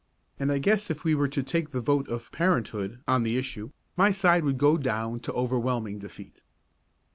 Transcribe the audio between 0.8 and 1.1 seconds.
if